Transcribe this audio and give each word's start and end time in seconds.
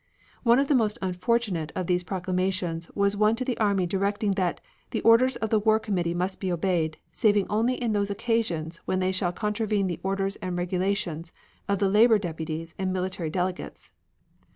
One 0.41 0.57
of 0.57 0.67
the 0.67 0.73
most 0.73 0.97
unfortunate 1.03 1.71
of 1.75 1.85
these 1.85 2.03
proclamations 2.03 2.89
was 2.95 3.15
one 3.15 3.35
to 3.35 3.45
the 3.45 3.55
army 3.59 3.85
directing 3.85 4.31
that 4.31 4.59
"the 4.89 5.01
orders 5.01 5.35
of 5.35 5.51
the 5.51 5.59
War 5.59 5.79
Committee 5.79 6.15
must 6.15 6.39
be 6.39 6.51
obeyed, 6.51 6.97
saving 7.11 7.45
only 7.51 7.79
on 7.83 7.91
those 7.91 8.09
occasions 8.09 8.77
when 8.85 8.97
they 8.97 9.11
shall 9.11 9.31
contravene 9.31 9.85
the 9.85 9.99
orders 10.01 10.37
and 10.37 10.57
regulations 10.57 11.33
of 11.69 11.77
the 11.77 11.87
labor 11.87 12.17
deputies 12.17 12.73
and 12.79 12.91
military 12.91 13.29
delegates." 13.29 13.91